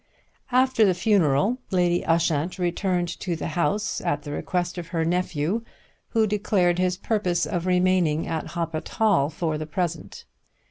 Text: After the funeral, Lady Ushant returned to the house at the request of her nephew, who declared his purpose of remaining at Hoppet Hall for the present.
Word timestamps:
After 0.51 0.83
the 0.83 0.95
funeral, 0.95 1.59
Lady 1.69 2.03
Ushant 2.03 2.57
returned 2.57 3.07
to 3.19 3.35
the 3.35 3.49
house 3.49 4.01
at 4.03 4.23
the 4.23 4.31
request 4.31 4.79
of 4.79 4.87
her 4.87 5.05
nephew, 5.05 5.63
who 6.07 6.25
declared 6.25 6.79
his 6.79 6.97
purpose 6.97 7.45
of 7.45 7.67
remaining 7.67 8.25
at 8.25 8.53
Hoppet 8.57 8.89
Hall 8.89 9.29
for 9.29 9.59
the 9.59 9.67
present. 9.67 10.25